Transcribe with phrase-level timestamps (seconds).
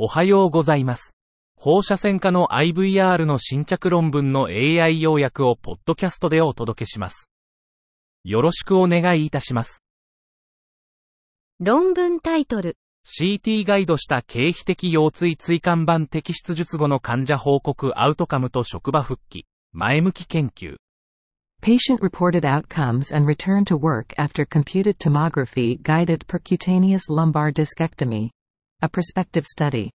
[0.00, 1.16] おはようございます。
[1.56, 7.28] 放射線科の IVR の新着論文の AI 要約をポッドキャストでお届けします。
[8.22, 9.82] よろしくお願いいたします。
[11.58, 12.76] 論文タイトル。
[13.04, 20.76] CT ガイドした経皮的腰椎椎間板摘出術後の患者報告アウトカムと職場復帰、前向き研究。
[21.60, 28.30] Patient reported outcomes and return to work after computed tomography guided percutaneous lumbar discectomy.
[28.80, 29.90] A prospective study.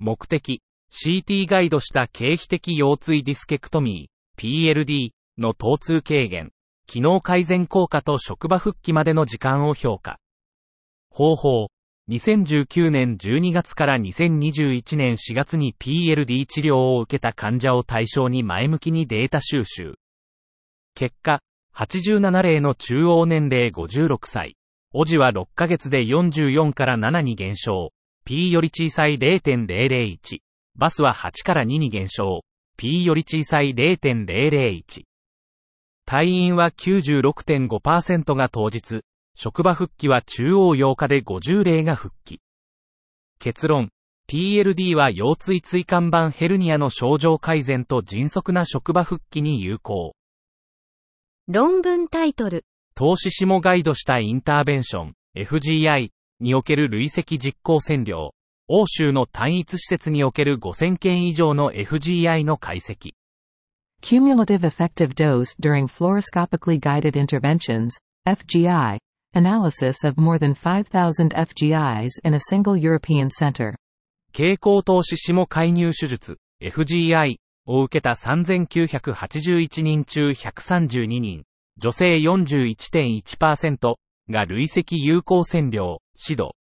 [0.00, 0.60] 目的、
[0.90, 6.50] CT ガイドした経皮的腰椎ディスケクトミー、PLD の疼痛軽減、
[6.88, 10.18] 機能改善効果と職場復帰までの時間を評価。
[11.10, 11.68] 方法、
[12.08, 19.94] 2019年12月から2021年4月に PLD 治療を受けた患者を対象に前向きにデータ収集。
[20.96, 21.40] 結果、
[21.76, 24.56] 87例の中央年齢56歳。
[24.92, 27.93] オジは6ヶ月で44から7に減少。
[28.26, 30.38] P より小さい0.001。
[30.76, 32.40] バスは8から2に減少。
[32.78, 35.04] P より小さい0.001。
[36.08, 39.02] 退院は96.5%が当日。
[39.36, 42.40] 職場復帰は中央8日で50例が復帰。
[43.38, 43.90] 結論。
[44.26, 50.14] PLD は腰椎椎間板ヘルニアの症状改善と迅速な職場復帰に有効。
[51.46, 52.64] 論文タイトル。
[52.94, 56.13] 投資しもガイドしたインターベンション、FGI
[56.44, 58.34] における累積実行線量、
[58.68, 63.12] 欧州の単一施設における5000件以上の FGI の解析。
[64.02, 67.96] Cumulative effective dose during fluoroscopically guided interventions,
[68.28, 68.98] FGI.
[69.34, 73.74] Analysis of more than 5,000 FGIs in a single European center.
[74.32, 81.44] 蛍光投資しも介入手術、FGI を受けた3981人中132人、
[81.78, 83.94] 女性41.1%
[84.28, 86.54] が累積有効線量、指導。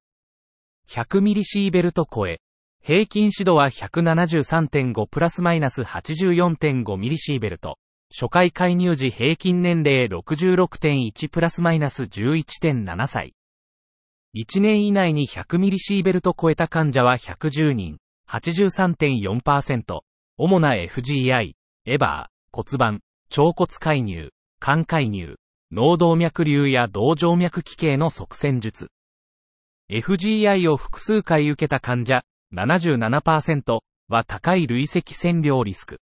[0.89, 2.41] 100ミリシーベルト超え。
[2.81, 7.77] 平均指導は173.5プラスマイナス84.5ミリシーベルト。
[8.11, 13.33] 初回介入時平均年齢66.1プラスマイナス11.7歳。
[14.35, 17.97] 1年以内に100ミリシーベルト超えた患者は110人、
[18.29, 20.01] 83.4%。
[20.37, 21.53] 主な FGI、
[21.85, 22.99] エバー、骨盤、
[23.37, 25.35] 腸骨介入、肝介入、
[25.71, 28.89] 脳動脈瘤や動静脈器系の側線術。
[29.93, 35.99] FGI を複数回受けた患者、77%は高い累積線量リスク。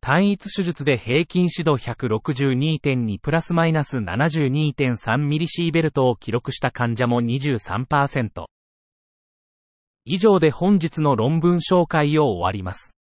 [0.00, 8.46] 単一手術で平均指導162.2プラスマイナス72.3ミリシーベルトを記録した患者も23%。
[10.06, 12.94] 以上で本日の論文紹介を終わります。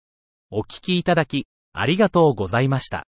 [0.52, 3.06] お聞きいただき、ありがとうございました。